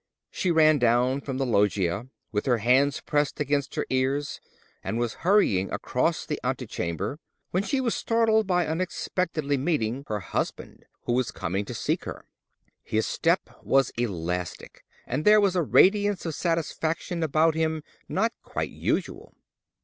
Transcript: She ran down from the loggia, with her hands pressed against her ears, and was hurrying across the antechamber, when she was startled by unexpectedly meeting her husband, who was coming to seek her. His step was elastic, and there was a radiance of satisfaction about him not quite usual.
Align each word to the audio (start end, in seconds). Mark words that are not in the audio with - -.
She 0.31 0.49
ran 0.49 0.79
down 0.79 1.21
from 1.21 1.37
the 1.37 1.45
loggia, 1.45 2.07
with 2.31 2.47
her 2.47 2.57
hands 2.57 3.01
pressed 3.01 3.39
against 3.39 3.75
her 3.75 3.85
ears, 3.91 4.41
and 4.83 4.97
was 4.97 5.13
hurrying 5.21 5.71
across 5.71 6.25
the 6.25 6.39
antechamber, 6.43 7.19
when 7.51 7.61
she 7.61 7.79
was 7.79 7.93
startled 7.93 8.47
by 8.47 8.65
unexpectedly 8.65 9.57
meeting 9.57 10.03
her 10.07 10.19
husband, 10.19 10.85
who 11.03 11.13
was 11.13 11.29
coming 11.29 11.65
to 11.65 11.75
seek 11.75 12.05
her. 12.05 12.25
His 12.81 13.05
step 13.05 13.47
was 13.61 13.91
elastic, 13.91 14.83
and 15.05 15.23
there 15.23 15.39
was 15.39 15.55
a 15.55 15.61
radiance 15.61 16.25
of 16.25 16.33
satisfaction 16.33 17.21
about 17.21 17.53
him 17.53 17.83
not 18.09 18.33
quite 18.41 18.71
usual. 18.71 19.35